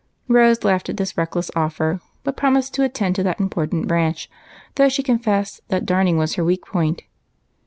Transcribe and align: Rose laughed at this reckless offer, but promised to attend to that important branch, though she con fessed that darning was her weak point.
Rose 0.27 0.63
laughed 0.63 0.89
at 0.89 0.97
this 0.97 1.15
reckless 1.15 1.51
offer, 1.55 2.01
but 2.23 2.35
promised 2.35 2.73
to 2.73 2.83
attend 2.83 3.15
to 3.15 3.21
that 3.21 3.39
important 3.39 3.87
branch, 3.87 4.31
though 4.73 4.89
she 4.89 5.03
con 5.03 5.19
fessed 5.19 5.61
that 5.67 5.85
darning 5.85 6.17
was 6.17 6.33
her 6.33 6.43
weak 6.43 6.65
point. 6.65 7.03